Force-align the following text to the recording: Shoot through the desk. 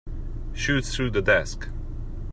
Shoot 0.53 0.83
through 0.83 1.11
the 1.11 1.21
desk. 1.21 1.69